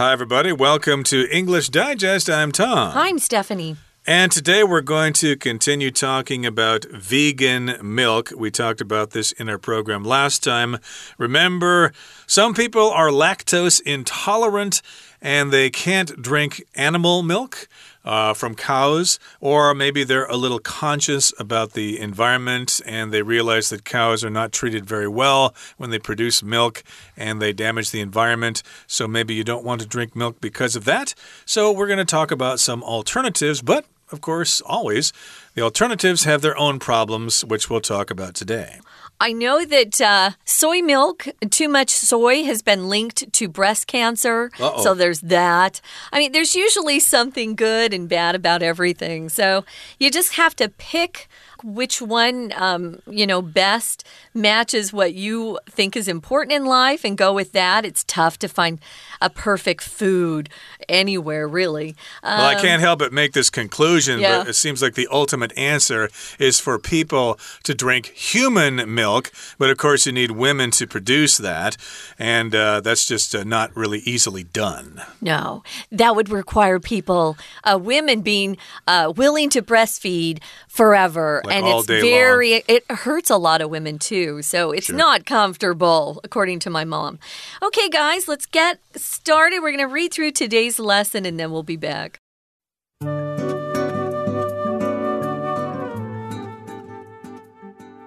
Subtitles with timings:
[0.00, 0.50] Hi, everybody.
[0.50, 2.30] Welcome to English Digest.
[2.30, 2.92] I'm Tom.
[2.96, 3.76] I'm Stephanie.
[4.06, 8.32] And today we're going to continue talking about vegan milk.
[8.34, 10.78] We talked about this in our program last time.
[11.18, 11.92] Remember,
[12.26, 14.80] some people are lactose intolerant
[15.20, 17.68] and they can't drink animal milk
[18.04, 23.68] uh, from cows, or maybe they're a little conscious about the environment and they realize
[23.68, 26.82] that cows are not treated very well when they produce milk
[27.16, 28.62] and they damage the environment.
[28.86, 31.14] So maybe you don't want to drink milk because of that.
[31.44, 35.12] So we're going to talk about some alternatives, but of course, always,
[35.54, 38.80] the alternatives have their own problems, which we'll talk about today.
[39.20, 44.50] I know that uh, soy milk, too much soy, has been linked to breast cancer.
[44.58, 44.82] Uh -oh.
[44.82, 45.80] So there's that.
[46.12, 49.30] I mean, there's usually something good and bad about everything.
[49.30, 49.64] So
[49.98, 51.28] you just have to pick
[51.62, 57.16] which one, um, you know, best matches what you think is important in life and
[57.16, 57.84] go with that.
[57.84, 58.78] It's tough to find
[59.20, 60.48] a perfect food
[60.88, 61.90] anywhere, really.
[62.22, 64.38] Um, well, I um, can't help but make this conclusion, yeah.
[64.38, 66.08] but it seems like the ultimate answer
[66.38, 69.30] is for people to drink human milk.
[69.58, 71.76] But of course, you need women to produce that,
[72.18, 75.02] and uh, that's just uh, not really easily done.
[75.20, 81.42] No, that would require people, uh, women being uh, willing to breastfeed forever.
[81.44, 82.62] Like and it's very, long.
[82.68, 84.42] it hurts a lot of women too.
[84.42, 84.96] So it's sure.
[84.96, 87.18] not comfortable, according to my mom.
[87.62, 89.60] Okay, guys, let's get started.
[89.60, 92.20] We're going to read through today's lesson and then we'll be back.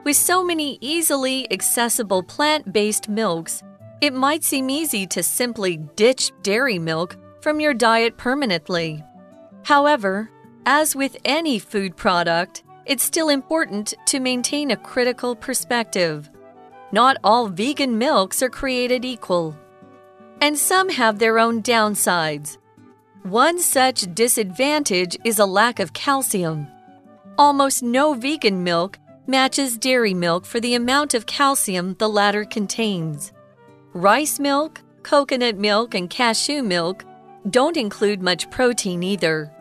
[0.03, 3.63] With so many easily accessible plant based milks,
[4.01, 9.01] it might seem easy to simply ditch dairy milk from your diet permanently.
[9.63, 10.29] However,
[10.65, 16.29] as with any food product, it's still important to maintain a critical perspective.
[16.91, 19.57] Not all vegan milks are created equal,
[20.41, 22.57] and some have their own downsides.
[23.23, 26.67] One such disadvantage is a lack of calcium.
[27.37, 33.31] Almost no vegan milk matches dairy milk for the amount of calcium the latter contains.
[33.93, 37.05] Rice milk, coconut milk, and cashew milk
[37.49, 39.51] don't include much protein either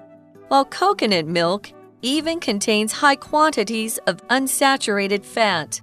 [0.52, 1.72] while coconut milk
[2.02, 5.80] even contains high quantities of unsaturated fat.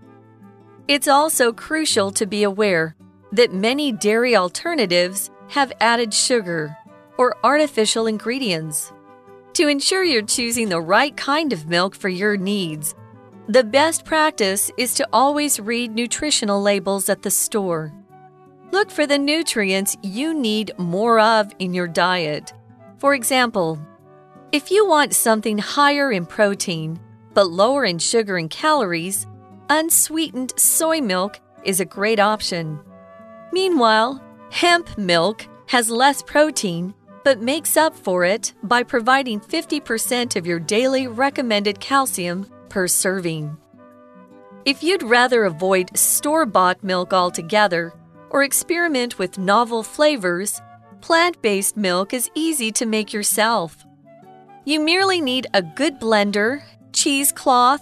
[0.87, 2.95] It's also crucial to be aware
[3.31, 6.75] that many dairy alternatives have added sugar
[7.17, 8.91] or artificial ingredients.
[9.53, 12.95] To ensure you're choosing the right kind of milk for your needs,
[13.47, 17.91] the best practice is to always read nutritional labels at the store.
[18.71, 22.53] Look for the nutrients you need more of in your diet.
[22.99, 23.79] For example,
[24.51, 26.99] if you want something higher in protein
[27.35, 29.27] but lower in sugar and calories,
[29.69, 32.79] unsweetened soy milk is a great option.
[33.53, 40.47] Meanwhile, hemp milk has less protein but makes up for it by providing 50% of
[40.47, 43.55] your daily recommended calcium per serving.
[44.65, 47.93] If you'd rather avoid store bought milk altogether
[48.31, 50.59] or experiment with novel flavors,
[51.01, 53.85] plant based milk is easy to make yourself.
[54.69, 56.61] You merely need a good blender,
[56.93, 57.81] cheesecloth,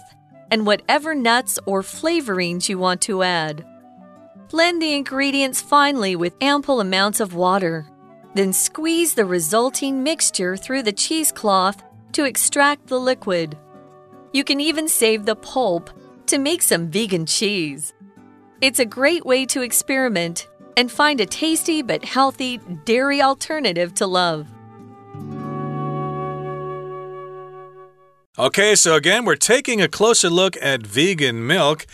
[0.50, 3.62] and whatever nuts or flavorings you want to add.
[4.48, 7.86] Blend the ingredients finely with ample amounts of water.
[8.32, 11.82] Then squeeze the resulting mixture through the cheesecloth
[12.12, 13.58] to extract the liquid.
[14.32, 15.90] You can even save the pulp
[16.28, 17.92] to make some vegan cheese.
[18.62, 22.56] It's a great way to experiment and find a tasty but healthy
[22.86, 24.48] dairy alternative to love.
[28.38, 31.84] Okay, so again, we're taking a closer look at vegan milk.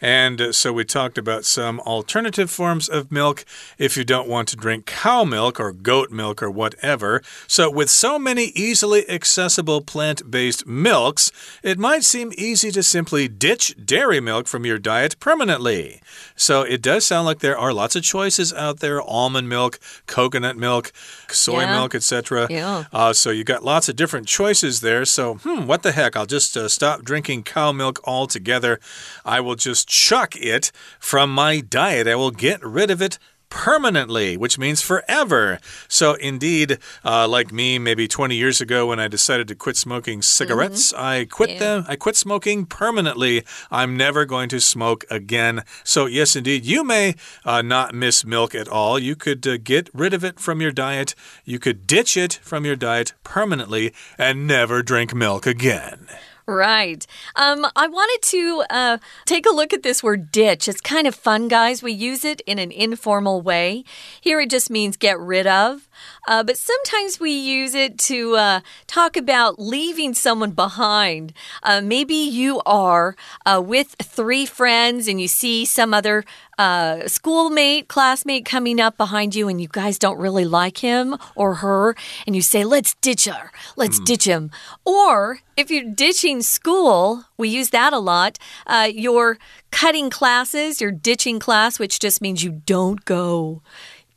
[0.00, 3.44] And so we talked about some alternative forms of milk
[3.78, 7.22] if you don't want to drink cow milk or goat milk or whatever.
[7.46, 11.32] So, with so many easily accessible plant based milks,
[11.62, 16.00] it might seem easy to simply ditch dairy milk from your diet permanently.
[16.36, 20.56] So, it does sound like there are lots of choices out there almond milk, coconut
[20.56, 20.92] milk,
[21.28, 21.76] soy yeah.
[21.78, 22.46] milk, etc.
[22.50, 22.84] Yeah.
[22.92, 25.04] Uh, so, you got lots of different choices there.
[25.04, 26.16] So, hmm, what the heck?
[26.16, 28.78] I'll just uh, stop drinking cow milk altogether.
[29.24, 30.70] I will just chuck it
[31.00, 32.06] from my diet.
[32.06, 33.18] I will get rid of it
[33.50, 35.58] permanently, which means forever.
[35.88, 40.22] So, indeed, uh, like me, maybe 20 years ago when I decided to quit smoking
[40.22, 41.20] cigarettes, mm -hmm.
[41.20, 41.58] I quit yeah.
[41.58, 41.84] them.
[41.88, 43.44] I quit smoking permanently.
[43.70, 45.62] I'm never going to smoke again.
[45.84, 47.14] So, yes, indeed, you may
[47.44, 48.98] uh, not miss milk at all.
[48.98, 51.14] You could uh, get rid of it from your diet.
[51.44, 56.08] You could ditch it from your diet permanently and never drink milk again.
[56.48, 57.06] Right.
[57.36, 60.66] Um, I wanted to uh, take a look at this word ditch.
[60.66, 61.82] It's kind of fun, guys.
[61.82, 63.84] We use it in an informal way.
[64.18, 65.87] Here it just means get rid of.
[66.26, 71.32] Uh, but sometimes we use it to uh, talk about leaving someone behind.
[71.62, 73.16] Uh, maybe you are
[73.46, 76.24] uh, with three friends and you see some other
[76.58, 81.56] uh, schoolmate, classmate coming up behind you, and you guys don't really like him or
[81.56, 81.94] her,
[82.26, 84.04] and you say, Let's ditch her, let's mm.
[84.04, 84.50] ditch him.
[84.84, 88.38] Or if you're ditching school, we use that a lot.
[88.66, 89.38] Uh, you're
[89.70, 93.62] cutting classes, you're ditching class, which just means you don't go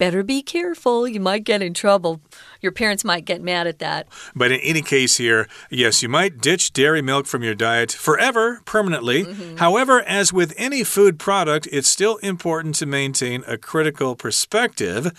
[0.01, 1.07] better be careful.
[1.07, 2.21] You might get in trouble.
[2.59, 4.07] Your parents might get mad at that.
[4.35, 8.61] But in any case, here, yes, you might ditch dairy milk from your diet forever,
[8.65, 9.25] permanently.
[9.25, 9.57] Mm -hmm.
[9.59, 15.11] However, as with any food product, it's still important to maintain a critical perspective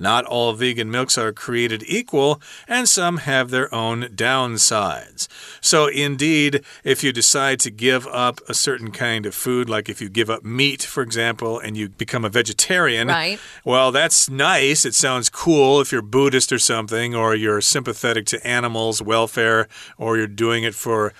[0.00, 5.28] not all vegan milks are created equal, and some have their own downsides.
[5.60, 10.00] So, indeed, if you decide to give up a certain kind of food, like if
[10.00, 13.38] you give up meat, for example, and you become a vegetarian, right.
[13.64, 14.84] well, that's nice.
[14.84, 19.68] It sounds cool if you're Buddhist or something, or you're sympathetic to animals' welfare,
[19.98, 21.12] or you're doing it for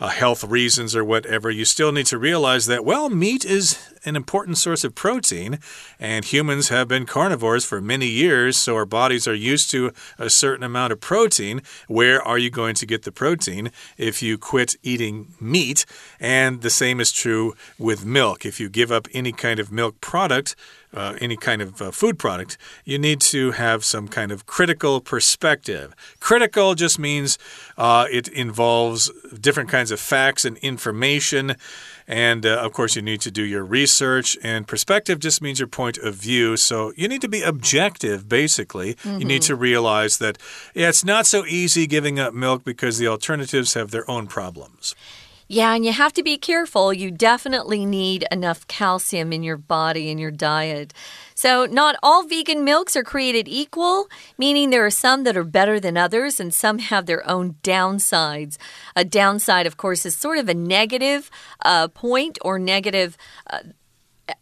[0.00, 4.16] uh, health reasons or whatever, you still need to realize that, well, meat is an
[4.16, 5.58] important source of protein,
[5.98, 10.30] and humans have been carnivores for many years, so our bodies are used to a
[10.30, 11.62] certain amount of protein.
[11.86, 15.84] Where are you going to get the protein if you quit eating meat?
[16.20, 18.44] And the same is true with milk.
[18.44, 20.54] If you give up any kind of milk product,
[20.94, 25.00] uh, any kind of uh, food product, you need to have some kind of critical
[25.00, 25.94] perspective.
[26.18, 27.38] Critical just means
[27.76, 31.56] uh, it involves different kinds of facts and information.
[32.08, 34.38] And uh, of course, you need to do your research.
[34.42, 36.56] And perspective just means your point of view.
[36.56, 38.96] So you need to be objective, basically.
[39.04, 39.18] Mm -hmm.
[39.20, 39.62] You need to mm-hmm.
[39.62, 40.38] realize that
[40.74, 44.94] yeah, it's not so easy giving up milk because the alternatives have their own problems.
[45.50, 46.92] Yeah, and you have to be careful.
[46.92, 50.92] You definitely need enough calcium in your body and your diet.
[51.34, 55.80] So, not all vegan milks are created equal, meaning there are some that are better
[55.80, 58.58] than others, and some have their own downsides.
[58.94, 61.30] A downside, of course, is sort of a negative
[61.64, 63.16] uh, point or negative.
[63.48, 63.60] Uh,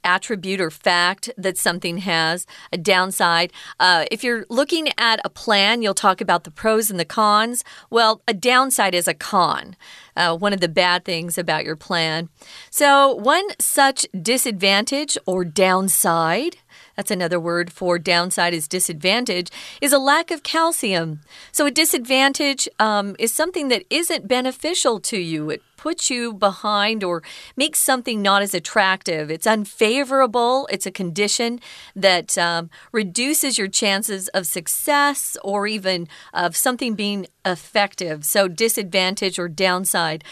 [0.05, 3.53] attribute or fact that something has, a downside.
[3.81, 7.65] Uh, if you're looking at a plan, you'll talk about the pros and the cons.
[7.91, 9.77] Well, a downside is a con.
[10.17, 12.29] Uh, one of the bad things about your plan.
[12.71, 16.57] So, one such disadvantage or downside
[16.97, 19.51] that's another word for downside is disadvantage,
[19.81, 21.21] is a lack of calcium.
[21.53, 25.51] So, a disadvantage um, is something that isn't beneficial to you.
[25.51, 27.23] It puts you behind or
[27.57, 29.31] makes something not as attractive.
[29.31, 30.69] It's unfavorable.
[30.71, 31.61] It's a condition
[31.95, 38.25] that um, reduces your chances of success or even of something being effective.
[38.25, 40.25] So, disadvantage or downside.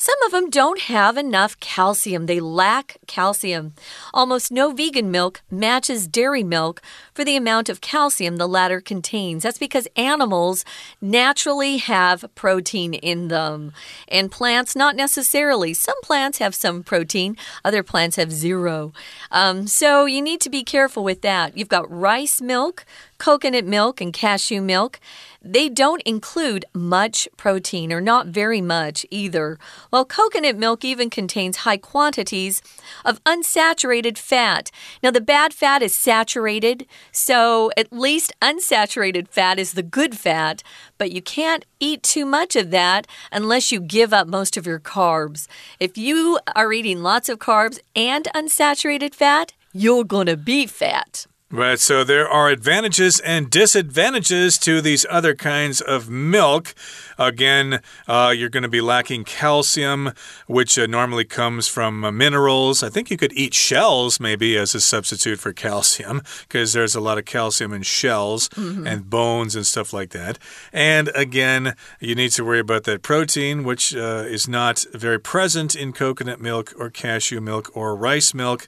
[0.00, 2.26] Some of them don't have enough calcium.
[2.26, 3.74] They lack calcium.
[4.14, 6.80] Almost no vegan milk matches dairy milk
[7.12, 9.42] for the amount of calcium the latter contains.
[9.42, 10.64] That's because animals
[11.00, 13.72] naturally have protein in them,
[14.06, 15.74] and plants not necessarily.
[15.74, 18.92] Some plants have some protein, other plants have zero.
[19.32, 21.56] Um, so you need to be careful with that.
[21.56, 22.84] You've got rice milk,
[23.18, 25.00] coconut milk, and cashew milk.
[25.40, 29.56] They don't include much protein, or not very much either,
[29.88, 32.60] while coconut milk even contains high quantities
[33.04, 34.72] of unsaturated fat.
[35.00, 40.64] Now, the bad fat is saturated, so at least unsaturated fat is the good fat,
[40.98, 44.80] but you can't eat too much of that unless you give up most of your
[44.80, 45.46] carbs.
[45.78, 51.26] If you are eating lots of carbs and unsaturated fat, you're gonna be fat.
[51.50, 56.74] Right, so there are advantages and disadvantages to these other kinds of milk.
[57.16, 60.12] Again, uh, you're going to be lacking calcium,
[60.46, 62.82] which uh, normally comes from uh, minerals.
[62.82, 67.00] I think you could eat shells maybe as a substitute for calcium because there's a
[67.00, 68.86] lot of calcium in shells mm -hmm.
[68.86, 70.38] and bones and stuff like that.
[70.70, 75.74] And again, you need to worry about that protein, which uh, is not very present
[75.74, 78.66] in coconut milk or cashew milk or rice milk.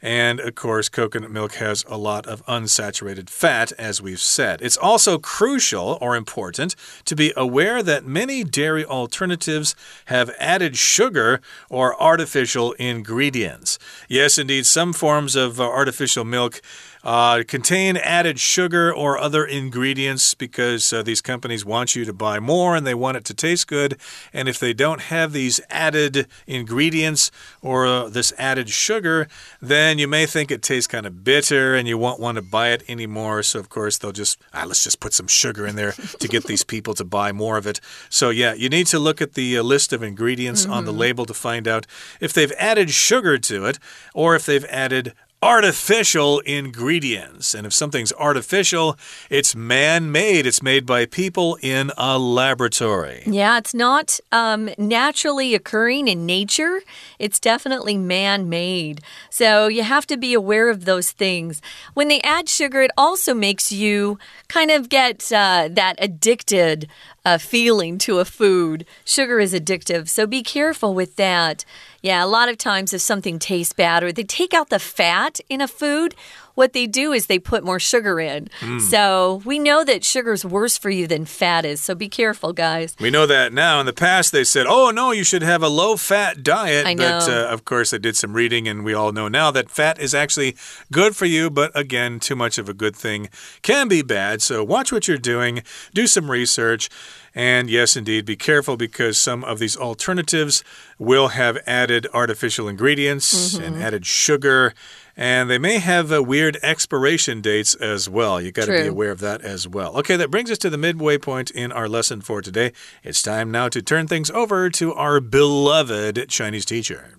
[0.00, 4.62] And of course, coconut milk has a lot of unsaturated fat, as we've said.
[4.62, 9.74] It's also crucial or important to be aware that many dairy alternatives
[10.06, 13.78] have added sugar or artificial ingredients.
[14.08, 16.60] Yes, indeed, some forms of uh, artificial milk
[17.04, 22.40] uh, contain added sugar or other ingredients because uh, these companies want you to buy
[22.40, 23.96] more and they want it to taste good.
[24.32, 27.30] And if they don't have these added ingredients
[27.62, 29.28] or uh, this added sugar,
[29.60, 32.70] then you may think it tastes kind of bitter and you won't want to buy
[32.70, 33.42] it anymore.
[33.42, 36.44] So, of course, they'll just, ah, let's just put some sugar in there to get
[36.44, 37.80] these people to buy more of it.
[38.08, 40.76] So, yeah, you need to look at the uh, list of ingredients mm -hmm.
[40.76, 41.00] on the mm-hmm.
[41.00, 41.86] label to find out
[42.20, 43.78] if they've added sugar to it
[44.14, 47.54] or if they've added artificial ingredients.
[47.54, 48.98] And if something's artificial,
[49.30, 53.22] it's man made, it's made by people in a laboratory.
[53.24, 56.80] Yeah, it's not um, naturally occurring in nature,
[57.18, 59.00] it's definitely man made.
[59.30, 61.62] So you have to be aware of those things.
[61.94, 64.18] When they add sugar, it also makes you
[64.48, 66.88] kind of get uh, that addicted
[67.24, 68.86] uh, feeling to a food.
[69.04, 71.64] Sugar is addictive, so be careful with that.
[72.00, 75.40] Yeah, a lot of times if something tastes bad or they take out the fat
[75.48, 76.14] in a food,
[76.58, 78.48] what they do is they put more sugar in.
[78.58, 78.80] Mm.
[78.80, 81.80] So we know that sugar is worse for you than fat is.
[81.80, 82.96] So be careful, guys.
[82.98, 83.78] We know that now.
[83.78, 86.84] In the past, they said, oh, no, you should have a low fat diet.
[86.84, 87.20] I know.
[87.20, 90.00] But uh, of course, I did some reading, and we all know now that fat
[90.00, 90.56] is actually
[90.90, 91.48] good for you.
[91.48, 93.28] But again, too much of a good thing
[93.62, 94.42] can be bad.
[94.42, 95.62] So watch what you're doing,
[95.94, 96.90] do some research.
[97.36, 100.64] And yes, indeed, be careful because some of these alternatives
[100.98, 103.64] will have added artificial ingredients mm -hmm.
[103.64, 103.86] and mm-hmm.
[103.86, 104.74] added sugar
[105.17, 108.41] and they may have uh, weird expiration dates as well.
[108.41, 109.95] You got to be aware of that as well.
[109.99, 112.71] Okay, that brings us to the midway point in our lesson for today.
[113.03, 117.17] It's time now to turn things over to our beloved Chinese teacher.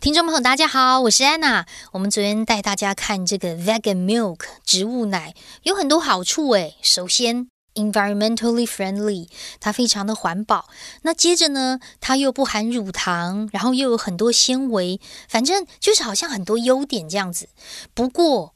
[0.00, 1.64] 听众朋友，大家好，我是安娜。
[1.92, 5.32] 我们昨天带大家看这个 vegan milk 植物奶，
[5.62, 6.74] 有很多好处诶。
[6.82, 7.46] 首先
[7.77, 9.29] ，environmentally friendly，
[9.61, 10.67] 它非常的环保。
[11.03, 17.47] 那接着呢，它又不含乳糖，然后又有很多纤维，反正就是好像很多优点这样子。
[17.93, 18.53] 不过，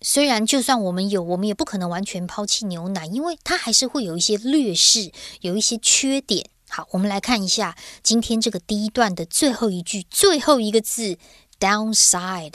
[0.00, 6.48] 虽然就算我们有，我们也不可能完全抛弃牛奶，因为它还是会有一些劣势，有一些缺点。
[6.68, 11.18] 好，我们来看一下今天这个第一段的最后一句，最后一个字
[11.64, 12.54] downside。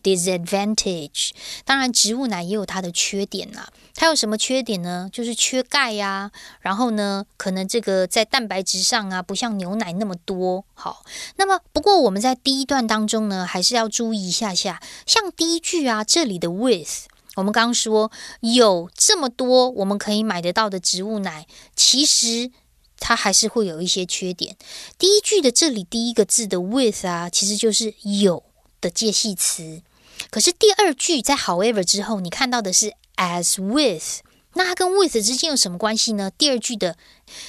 [0.00, 1.30] disadvantage，
[1.64, 3.68] 当然植物奶也有它的缺点啦。
[3.94, 5.10] 它有什么缺点呢？
[5.12, 10.64] 就是缺钙呀，然后呢，可能这个在蛋白质上啊，不像牛奶那么多。
[10.72, 11.04] 好，
[11.36, 18.10] 那么不过我们在第一段当中呢，还是要注意一下下，像第一句啊，这里的 with，我们刚刚说
[18.40, 22.52] 有这么多我们可以买得到的植物奶，其实
[22.98, 24.56] 它还是会有一些缺点。
[24.96, 28.44] 第一句的这里第一个字的 with 啊，其实就是有
[28.80, 29.82] 的介系词。
[30.30, 34.20] 可是第二句在 however 之后，你看到的是 as with，
[34.54, 36.30] 那它跟 with 之间有什么关系呢？
[36.36, 36.96] 第二句的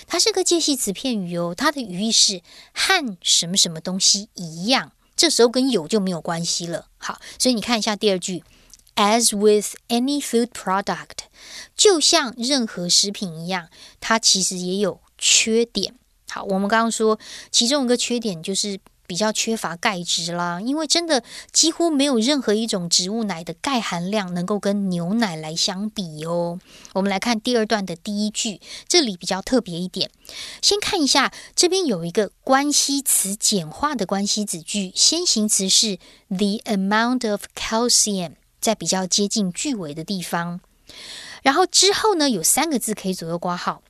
[0.06, 2.42] 它是个介系词片语哦，它的语义是
[2.74, 6.88] 和什么什么东西一样，这时候跟有就没有关系了。
[6.98, 8.44] 好，所以你看一下第二句
[8.96, 11.26] ，as with any food product，
[11.76, 13.70] 就像任何食品一样，
[14.00, 15.96] 它其实也有缺点。
[16.30, 17.20] 好，我们刚刚说
[17.50, 18.80] 其中一个缺点就是。
[19.10, 26.60] 比较缺乏钙质啦，因为真的几乎没有任何一种植物奶的钙含量能够跟牛奶来相比哦。
[26.94, 30.12] 我们来看第二段的第一句，这里比较特别一点。
[30.62, 35.98] 先看一下这边有一个关系词简化的关系子句，先行词是
[36.28, 40.62] the amount of calcium，在比较接近句尾的地方。
[41.42, 43.82] 然后之后呢，有三个字可以左右挂号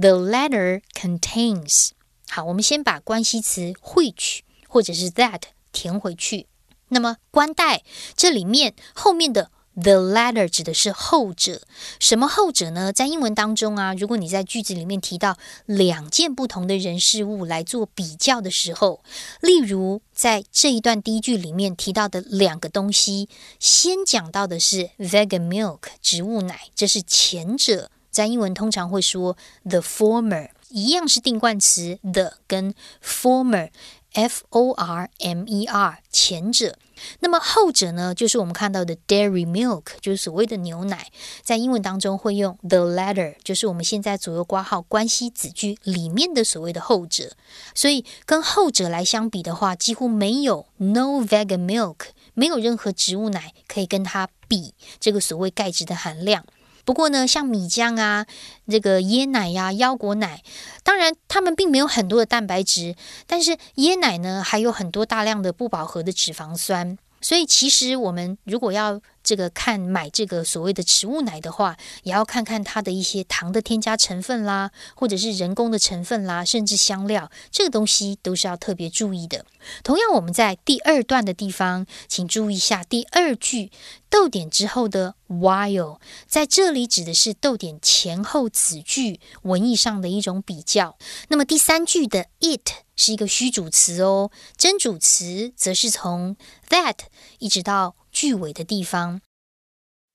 [0.00, 1.90] ，the letter contains。
[2.28, 4.42] 好，我们先把关系词 which。
[4.68, 5.40] 或者是 that
[5.72, 6.46] 填回去。
[6.90, 7.82] 那么关带
[8.16, 11.62] 这里面后面的 the latter 指的是后者。
[12.00, 12.92] 什么后者呢？
[12.92, 19.02] 在英文当中啊，如果你在句子里面提到两件不同的人事物来做比较的时候，
[19.40, 23.28] 例如在这一段第一句里面提到的两个东西，
[23.60, 27.90] 先讲到的是 vegan milk 植物奶，这是前者。
[28.10, 33.70] 在英文通常会说 the former，一样是定冠词 the 跟 former。
[34.12, 36.76] F O R M E R 前者，
[37.20, 41.08] 那么后者呢，就是我们看到的 dairy milk，就是所谓的牛奶，
[41.42, 47.32] 在英文当中会用 the latter，就是我们现在左右挂号关系子句里面的所谓的后者，
[47.74, 56.44] 所以跟后者来相比的话，几乎没有 no vegan milk，没有任何植物奶可以跟它比这个所谓钙质的含量。
[56.88, 58.24] 不过呢，像米浆啊、
[58.66, 60.42] 这个椰奶呀、腰果奶，
[60.82, 66.96] 当然它们并没有很多的蛋白质，但是椰奶呢，还有很多大量的不饱和的脂肪酸。
[67.20, 79.44] 所以，其实我们如果要这个看买这个所谓的植物奶的话，也要看看它的一些糖的添加成分啦，或者是人工的成分啦，甚至香料，这个东西都是要特别注意的。
[79.84, 83.70] 同样，我们在第二段的地方，请注意一下第二句
[84.08, 90.96] 逗点之后的 while，在这里指的是逗点前后子句文意上的一种比较。
[91.28, 92.88] 那么第三句的 it。
[93.00, 96.36] 是一个虚主词哦，真主词则是从
[96.68, 96.96] that
[97.38, 99.20] 一直到句尾的地方。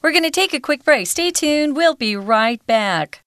[0.02, 1.08] We're going to take a quick break.
[1.08, 1.78] Stay tuned.
[1.78, 3.22] We'll be right back.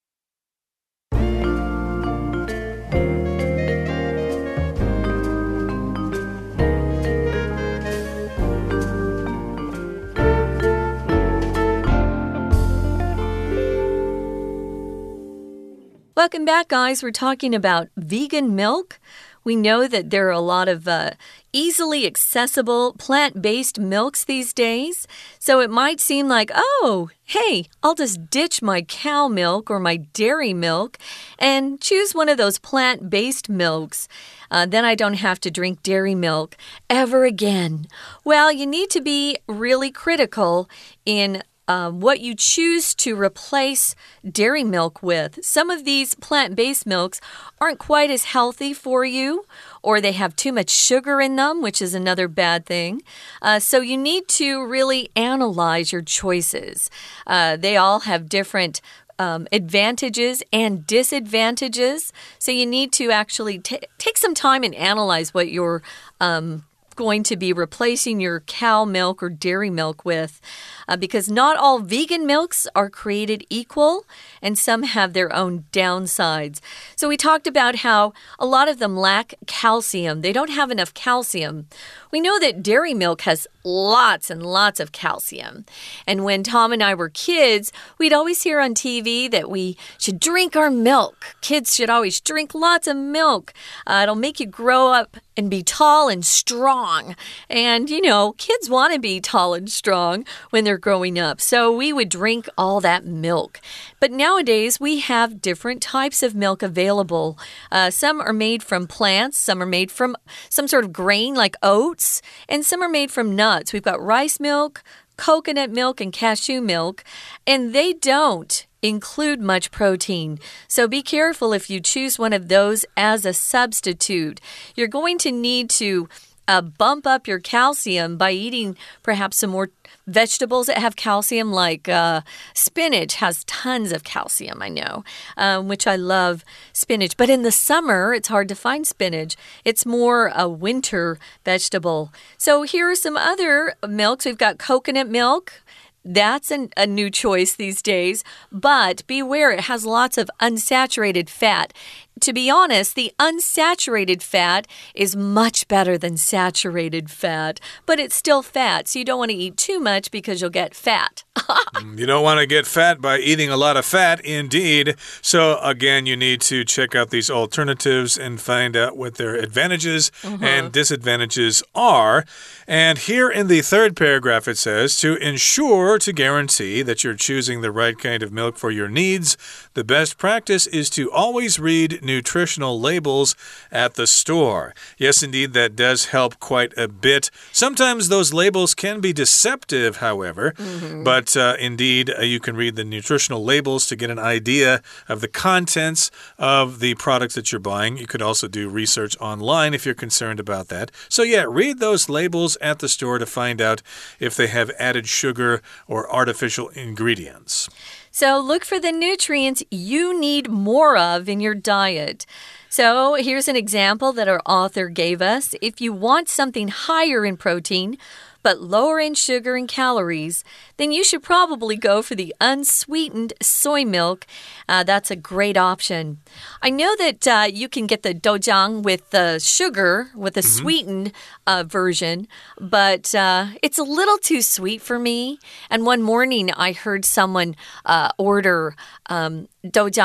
[16.14, 17.02] Welcome back, guys.
[17.02, 18.99] We're talking about vegan milk.
[19.47, 21.12] We know that there are a lot of uh,
[21.53, 25.07] easily accessible plant based milks these days.
[25.38, 29.99] So it might seem like, oh, hey, I'll just ditch my cow milk or my
[29.99, 30.99] dairy milk
[31.38, 34.09] and choose one of those plant based milks.
[34.50, 36.57] Uh, then I don't have to drink dairy milk
[36.91, 37.87] ever again.
[38.25, 40.69] Well, you need to be really critical
[41.05, 43.94] in um, what you choose to replace
[44.28, 45.44] dairy milk with.
[45.44, 47.20] Some of these plant based milks
[47.61, 49.46] aren't quite as healthy for you,
[49.82, 53.02] or they have too much sugar in them, which is another bad thing.
[53.42, 56.90] Uh, so you need to really analyze your choices.
[57.26, 58.80] Uh, they all have different
[59.18, 62.12] um, advantages and disadvantages.
[62.38, 65.82] So you need to actually take some time and analyze what your
[66.20, 66.64] um,
[66.97, 70.41] going to be replacing your cow milk or dairy milk with
[70.88, 74.05] uh, because not all vegan milks are created equal
[74.43, 76.61] and some have their own downsides.
[76.97, 80.95] So, we talked about how a lot of them lack calcium, they don't have enough
[80.95, 81.69] calcium.
[82.11, 85.67] We know that dairy milk has lots and lots of calcium.
[86.07, 90.21] And when Tom and I were kids, we'd always hear on TV that we should
[90.21, 91.35] drink our milk.
[91.41, 93.53] Kids should always drink lots of milk.
[93.87, 97.14] Uh, it'll make you grow up and be tall and strong.
[97.49, 101.40] And, you know, kids want to be tall and strong when they're growing up.
[101.40, 103.61] So we would drink all that milk.
[104.00, 107.38] But nowadays, we have different types of milk available.
[107.71, 110.16] Uh, some are made from plants, some are made from
[110.49, 113.73] some sort of grain like oats, and some are made from nuts.
[113.73, 114.83] We've got rice milk,
[115.16, 117.05] coconut milk, and cashew milk,
[117.47, 120.38] and they don't include much protein.
[120.69, 124.40] So be careful if you choose one of those as a substitute.
[124.75, 126.09] You're going to need to
[126.49, 129.71] uh, bump up your calcium by eating perhaps some more
[130.07, 132.21] vegetables that have calcium, like uh,
[132.55, 135.05] spinach, has tons of calcium, I know,
[135.37, 137.16] um, which I love spinach.
[137.16, 139.37] But in the summer, it's hard to find spinach.
[139.64, 142.12] It's more a winter vegetable.
[142.38, 144.25] So here are some other milks.
[144.25, 145.62] We've got coconut milk.
[146.09, 151.73] That's an, a new choice these days, but beware, it has lots of unsaturated fat
[152.20, 158.42] to be honest, the unsaturated fat is much better than saturated fat, but it's still
[158.42, 161.24] fat, so you don't want to eat too much because you'll get fat.
[161.76, 164.94] Mm, you don't want to get fat by eating a lot of fat, indeed.
[165.20, 170.11] So, again, you need to check out these alternatives and find out what their advantages
[170.24, 170.44] uh -huh.
[170.44, 172.24] and disadvantages are.
[172.66, 177.62] And here in the third paragraph, it says to ensure to guarantee that you're choosing
[177.62, 179.37] the right kind of milk for your needs,
[179.77, 183.37] the best practice is to always read nutritional labels
[183.71, 184.75] at the store.
[184.97, 187.31] Yes, indeed, that does help quite a bit.
[187.53, 191.05] Sometimes those labels can be deceptive, however, mm -hmm.
[191.05, 195.21] but uh, indeed, uh, you can read the nutritional labels to get an idea of
[195.21, 197.99] the contents of the products that you're buying.
[197.99, 200.91] You could also do research online if you're concerned about that.
[201.09, 203.83] So, yeah, read those labels at the store to find out
[204.19, 207.69] if they have added sugar or artificial ingredients.
[208.18, 212.24] So look for the nutrients you need more of in your diet.
[212.70, 215.55] So here's an example that our author gave us.
[215.61, 217.98] If you want something higher in protein,
[218.42, 220.44] but lower in sugar and calories,
[220.77, 224.27] then you should probably go for the unsweetened soy milk.
[224.69, 226.19] Uh, that's a great option.
[226.62, 230.47] I know that uh, you can get the doujiang with the sugar, with the mm
[230.47, 230.59] -hmm.
[230.59, 231.12] sweetened
[231.47, 232.27] uh, version,
[232.61, 235.39] but uh, it's a little too sweet for me.
[235.71, 238.75] And one morning I heard someone uh, order
[239.09, 239.49] um,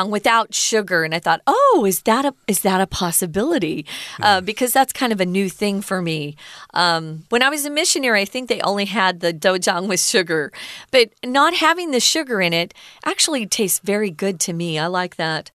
[0.10, 3.86] without sugar, and I thought, oh, is that a is that a possibility?
[4.22, 4.46] Uh, hmm.
[4.46, 6.36] because that's kind of a new thing for me.
[6.74, 10.52] Um, when I was a missionary, I think they only had the doujiang with sugar,
[10.92, 12.74] but not having the sugar in it
[13.06, 14.78] actually tastes very good to me.
[14.78, 15.52] I like that.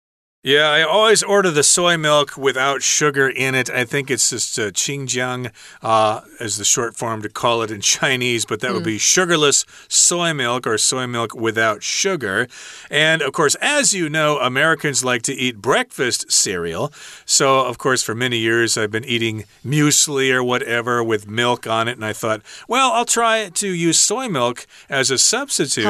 [0.46, 3.70] Yeah, I always order the soy milk without sugar in it.
[3.70, 7.80] I think it's just uh, Qingjiang, uh, as the short form to call it in
[8.00, 8.74] Chinese, but that mm.
[8.74, 12.50] would be sugarless soy milk or soy milk without sugar.
[12.92, 16.92] And of course, as you know, Americans like to eat breakfast cereal.
[17.26, 21.88] So, of course, for many years I've been eating muesli or whatever with milk on
[21.88, 21.94] it.
[21.94, 25.86] And I thought, well, I'll try to use soy milk as a substitute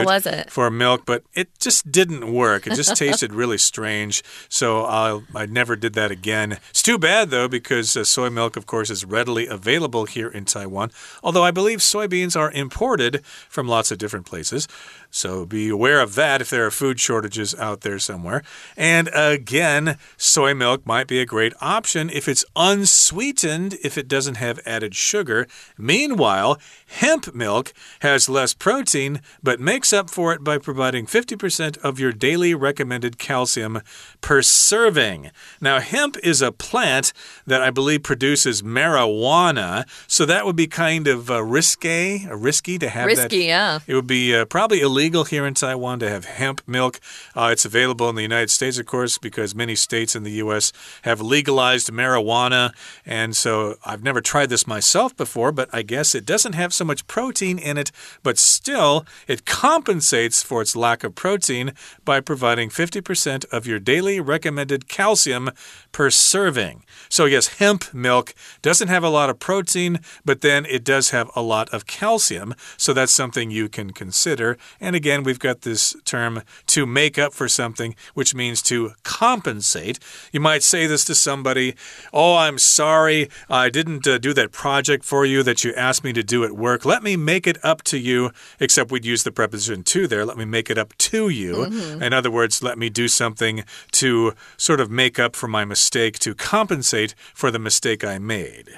[0.51, 2.67] for milk, but it just didn't work.
[2.67, 4.21] It just tasted really strange.
[4.49, 6.59] So I'll, I never did that again.
[6.69, 10.45] It's too bad, though, because uh, soy milk, of course, is readily available here in
[10.45, 10.91] Taiwan.
[11.23, 14.67] Although I believe soybeans are imported from lots of different places.
[15.15, 18.41] So be aware of that if there are food shortages out there somewhere.
[18.75, 24.37] And again, soy milk might be a great option if it's unsweetened, if it doesn't
[24.37, 25.45] have added sugar.
[25.77, 31.99] Meanwhile, hemp milk has less protein, but makes up for it by providing 50% of
[31.99, 33.83] your daily recommended calcium
[34.19, 35.29] per serving.
[35.61, 37.13] Now, hemp is a plant
[37.45, 42.89] that I believe produces marijuana, so that would be kind of uh, risque, risky to
[42.89, 43.45] have Risky, that.
[43.45, 43.79] yeah.
[43.85, 46.99] It would be uh, probably illegal here in Taiwan to have hemp milk.
[47.35, 50.71] Uh, it's available in the United States, of course, because many states in the U.S.
[51.01, 52.71] have legalized marijuana.
[53.05, 56.85] And so I've never tried this myself before, but I guess it doesn't have so
[56.85, 57.91] much protein in it,
[58.23, 61.73] but still, it compensates for its lack of protein
[62.05, 65.49] by providing 50% of your daily recommended calcium
[65.93, 66.83] per serving.
[67.07, 71.29] So, yes, hemp milk doesn't have a lot of protein, but then it does have
[71.35, 72.53] a lot of calcium.
[72.75, 74.57] So, that's something you can consider.
[74.81, 79.99] And again, we've got this term to make up for something, which means to compensate.
[80.33, 81.75] You might say this to somebody
[82.11, 86.13] Oh, I'm sorry, I didn't uh, do that project for you that you asked me
[86.13, 86.85] to do at work.
[86.85, 90.25] Let me make it up to you, except we'd use the preposition to there.
[90.25, 91.65] Let me make it up to you.
[91.65, 92.03] Mm -hmm.
[92.03, 95.82] In other words, let me do something to sort of make up for my mistake,
[96.19, 98.69] to compensate for the mistake I made.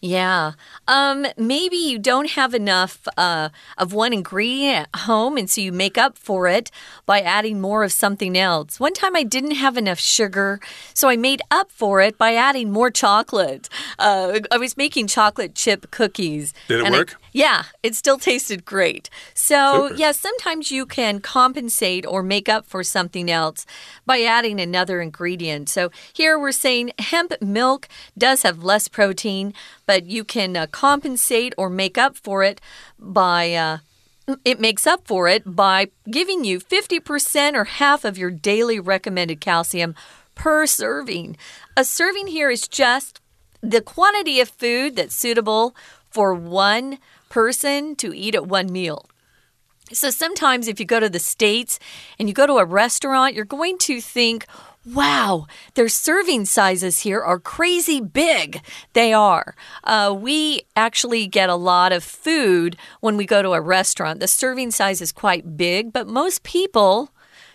[0.00, 0.52] Yeah.
[0.88, 5.72] Um, maybe you don't have enough uh, of one ingredient at home, and so you
[5.72, 6.70] make up for it
[7.04, 8.80] by adding more of something else.
[8.80, 10.58] One time I didn't have enough sugar,
[10.94, 13.68] so I made up for it by adding more chocolate.
[13.98, 16.54] Uh, I was making chocolate chip cookies.
[16.68, 17.14] Did it work?
[17.14, 19.10] I, yeah, it still tasted great.
[19.34, 20.00] So, Super.
[20.00, 23.66] yeah, sometimes you can compensate or make up for something else
[24.06, 25.68] by adding another ingredient.
[25.68, 27.86] So, here we're saying hemp milk
[28.16, 29.52] does have less protein
[29.90, 32.60] but you can uh, compensate or make up for it
[32.96, 33.52] by.
[33.52, 33.78] Uh,
[34.44, 39.40] it makes up for it by giving you 50% or half of your daily recommended
[39.40, 39.96] calcium
[40.36, 41.36] per serving.
[41.76, 43.20] A serving here is just
[43.60, 45.74] the quantity of food that's suitable
[46.08, 46.98] for one
[47.28, 49.06] person to eat at one meal.
[49.92, 51.80] So sometimes if you go to the States
[52.16, 54.46] and you go to a restaurant, you're going to think,
[54.86, 58.62] Wow, their serving sizes here are crazy big.
[58.94, 59.54] They are.
[59.84, 64.20] Uh, we actually get a lot of food when we go to a restaurant.
[64.20, 67.10] The serving size is quite big, but most people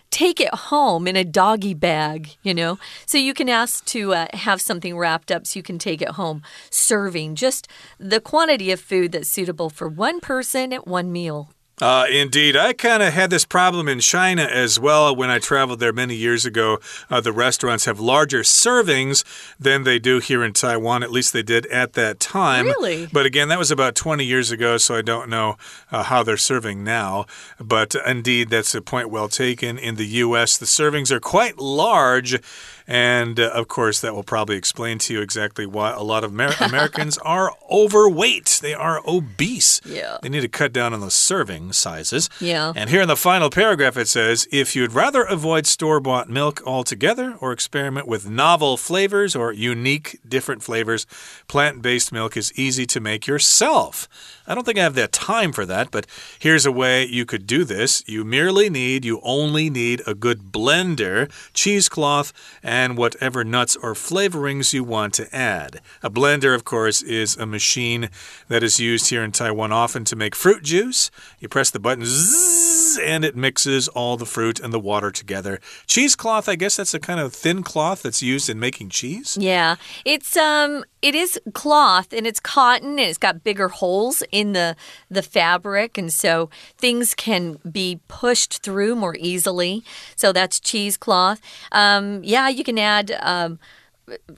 [0.08, 2.78] take it home in a doggy bag, you know?
[3.06, 6.10] So you can ask to uh, have something wrapped up so you can take it
[6.10, 6.42] home.
[6.70, 7.66] Serving just
[7.98, 11.50] the quantity of food that's suitable for one person at one meal.
[11.80, 12.56] Uh, indeed.
[12.56, 16.14] I kind of had this problem in China as well when I traveled there many
[16.14, 16.78] years ago.
[17.10, 19.24] Uh, the restaurants have larger servings
[19.60, 21.02] than they do here in Taiwan.
[21.02, 22.64] At least they did at that time.
[22.64, 23.06] Really?
[23.12, 25.56] But again, that was about 20 years ago, so I don't know
[25.92, 27.26] uh, how they're serving now.
[27.60, 29.76] But indeed, that's a point well taken.
[29.76, 32.40] In the U.S., the servings are quite large.
[32.86, 36.32] And uh, of course, that will probably explain to you exactly why a lot of
[36.32, 38.60] Amer Americans are overweight.
[38.62, 39.80] They are obese.
[39.84, 40.18] Yeah.
[40.22, 42.30] They need to cut down on the serving sizes.
[42.40, 42.72] Yeah.
[42.76, 46.62] And here in the final paragraph, it says if you'd rather avoid store bought milk
[46.64, 51.06] altogether or experiment with novel flavors or unique different flavors,
[51.48, 54.08] plant based milk is easy to make yourself.
[54.46, 56.06] I don't think I have the time for that, but
[56.38, 58.02] here's a way you could do this.
[58.06, 62.32] You merely need, you only need a good blender, cheesecloth,
[62.62, 65.80] and whatever nuts or flavorings you want to add.
[66.02, 68.10] A blender, of course, is a machine
[68.48, 71.10] that is used here in Taiwan often to make fruit juice.
[71.40, 75.60] You press the button, zzz, and it mixes all the fruit and the water together.
[75.86, 79.36] Cheesecloth, I guess that's a kind of thin cloth that's used in making cheese.
[79.40, 79.76] Yeah.
[80.04, 84.74] It's um it is cloth and it's cotton and it's got bigger holes in the
[85.08, 89.84] the fabric and so things can be pushed through more easily.
[90.16, 91.40] So that's cheesecloth.
[91.70, 93.60] Um yeah, you can add um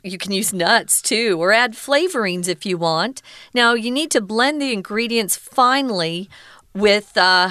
[0.02, 3.20] you can use nuts too, or add flavorings if you want.
[3.52, 6.31] Now, you need to blend the ingredients finely
[6.74, 7.50] with uh,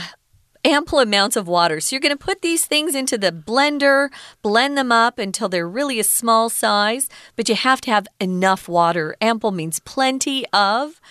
[0.67, 1.79] ample amounts of water.
[1.79, 4.09] So, you're going to put these things into the blender,
[4.41, 8.67] blend them up until they're really a small size, but you have to have enough
[8.67, 9.15] water.
[9.21, 11.01] Ample means plenty of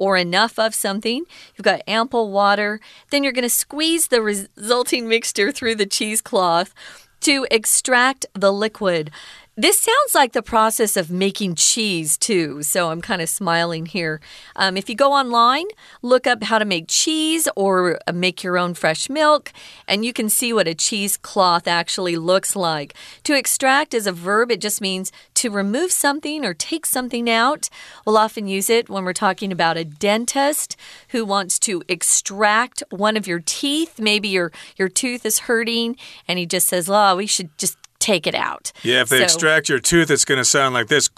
[0.00, 1.26] or enough of something.
[1.54, 2.80] You've got ample water.
[3.10, 6.72] Then you're going to squeeze the resulting mixture through the cheesecloth
[7.20, 9.10] to extract the liquid.
[9.56, 14.20] This sounds like the process of making cheese, too, so I'm kind of smiling here.
[14.54, 15.66] Um, if you go online,
[16.02, 19.52] look up how to make cheese or uh, make your own fresh milk,
[19.88, 22.94] and you can see what a cheesecloth actually looks like.
[23.24, 27.68] To extract is a verb, it just means to remove something or take something out.
[28.06, 30.76] We'll often use it when we're talking about a dentist
[31.08, 33.98] who wants to extract one of your teeth.
[33.98, 35.96] Maybe your, your tooth is hurting,
[36.28, 37.76] and he just says, Oh, we should just
[38.12, 38.72] take it out.
[38.82, 41.08] Yeah, if they So- extract your tooth, it's going to sound like this.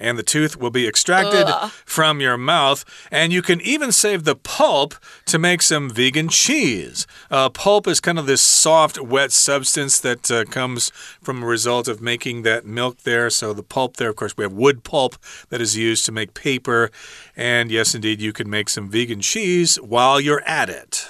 [0.00, 1.72] and the tooth will be extracted Ugh.
[1.84, 2.84] from your mouth.
[3.10, 4.94] And you can even save the pulp
[5.26, 7.04] to make some vegan cheese.
[7.32, 11.88] Uh, pulp is kind of this soft, wet substance that uh, comes from a result
[11.88, 13.28] of making that milk there.
[13.28, 15.16] So the pulp there, of course, we have wood pulp
[15.48, 16.92] that is used to make paper.
[17.36, 21.08] And yes, indeed, you can make some vegan cheese while you're at it.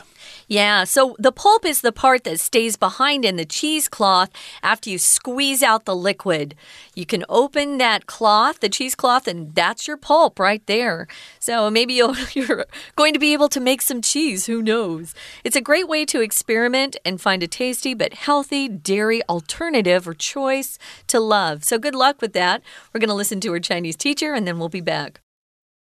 [0.51, 4.31] Yeah, so the pulp is the part that stays behind in the cheesecloth
[4.63, 6.55] after you squeeze out the liquid.
[6.95, 11.07] You can open that cloth, the cheesecloth, and that's your pulp right there.
[11.39, 12.65] So maybe you'll, you're
[12.97, 14.47] going to be able to make some cheese.
[14.47, 15.15] Who knows?
[15.45, 20.15] It's a great way to experiment and find a tasty but healthy dairy alternative or
[20.15, 21.63] choice to love.
[21.63, 22.63] So good luck with that.
[22.95, 25.21] We're going to listen to our Chinese teacher and then we'll be back.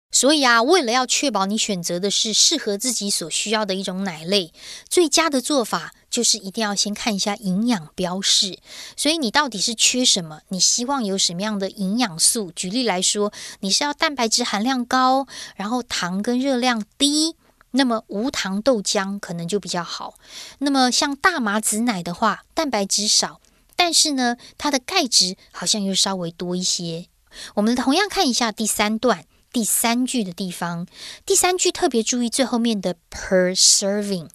[0.09, 4.53] 所以啊，为了要确保你选择的是适合自己所需要的一种奶类，
[4.89, 8.57] 最佳的做法就是一定要先看一下营养标示。
[8.95, 10.41] 所以你到底是缺什么？
[10.47, 12.51] 你希望有什么样的营养素？
[12.55, 17.35] 举例来说，你是要蛋白质含量高，然后糖跟热量低，
[17.71, 20.15] 那么无糖豆浆可能就比较好。
[20.59, 23.41] 那么像大麻籽奶的话，蛋白质少，
[23.75, 27.07] 但是呢，它的钙质好像又稍微多一些。
[27.55, 29.25] 我们同样看一下第三段。
[29.51, 30.85] 第三句的地方，
[31.25, 34.27] 第三句特别注意最后面的 per serving。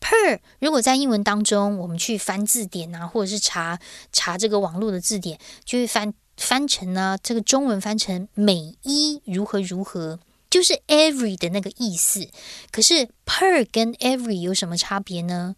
[0.00, 3.78] per 如果在英文当中，我们去翻字典啊，或者是查
[4.12, 10.18] 查这个网络的字典，就会翻翻成呢，这个中文翻成每一如何如何，
[10.48, 12.28] 就是 every 的那个意思。
[12.72, 15.54] 可是 per 跟 every 有什么差别呢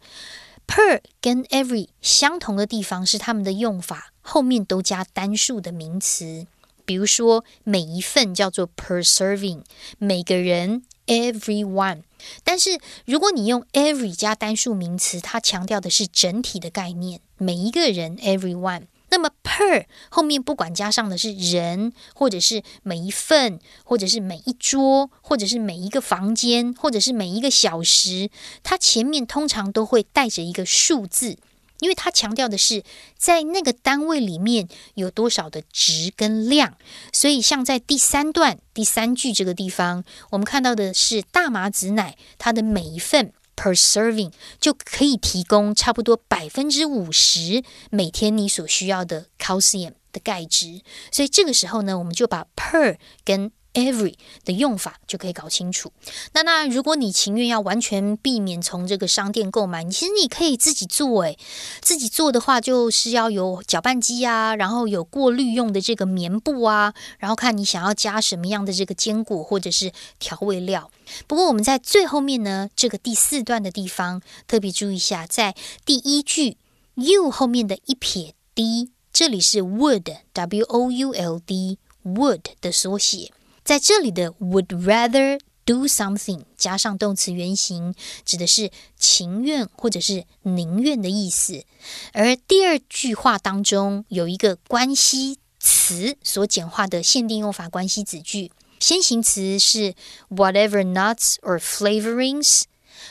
[0.67, 6.47] ？per 跟 every 相同的地方是它们的用法后面都加单数的名词。
[6.93, 9.63] 比如说，每一份叫做 per serving，
[9.97, 12.03] 每个人 everyone。
[12.45, 18.83] 但是如果你用 every 加单数名词，它强调的是整体的概念，每一个人 everyone。
[19.09, 28.29] 那么 per 后面不管加上的是人，或者是每一份，或者是每一桌，或者是每一个房间，或者是每一个小时，
[28.63, 31.39] 它前面通常都会带着一个数字。
[31.83, 32.85] 因为它强调的是
[33.19, 36.79] 在那个单位里面有多少的值跟量，
[37.13, 55.93] 所以像在第三段第三句这个地方，我们看到的是大麻籽奶，它的每一份 per serving 就可以提供差不多百分之五十每天你所需要的 calcium 的钙质，所以这个时候呢，我们就把 per 跟 every 的用法就可以搞清楚。
[56.33, 61.23] 那那如果你情愿要完全避免从这个商店购买，你其实你可以自己做。
[61.23, 61.39] 诶，
[61.81, 70.91] 自己做的话就是要有搅拌机啊，然后有过滤用的这个棉布啊，然后看你想要加什么样的这个坚果或者是调味料。
[71.27, 75.55] 不过我们在最后面呢，这个第四段的地方特别注意一下，在
[75.85, 76.57] 第一句
[76.95, 83.33] you 后面的一撇 d，这里是 would，w o u l d，would 的缩写。
[83.65, 87.95] 在这里的 would rather do something 加上动词原形，
[88.25, 91.65] 指的是情愿或者是宁愿的意思。
[92.13, 99.95] 而第二句话当中有一个关系词所简化的限定用法关系子句，先行词是
[100.29, 102.65] whatever nuts or flavorings，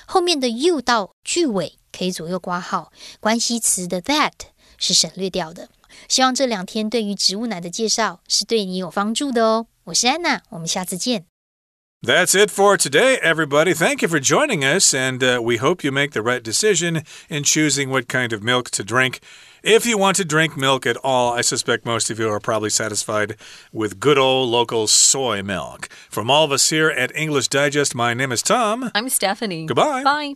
[0.06, 4.34] 后面的 you 到句尾可以左右挂号，关系词的 that
[4.78, 5.70] 是省略掉的。
[6.10, 9.68] 希望这两天对于植物奶的介绍是对你有帮助的哦。
[9.85, 11.27] 我是安娜，我们下次见。
[12.03, 13.73] That's it for today, everybody.
[13.75, 17.43] Thank you for joining us, and uh, we hope you make the right decision in
[17.43, 19.21] choosing what kind of milk to drink.
[19.63, 22.71] If you want to drink milk at all, I suspect most of you are probably
[22.71, 23.37] satisfied
[23.73, 25.89] with good old local soy milk.
[26.09, 28.91] From all of us here at English Digest, my name is Tom.
[28.95, 29.67] I'm Stephanie.
[29.67, 30.05] Goodbye.
[30.05, 30.35] Bye.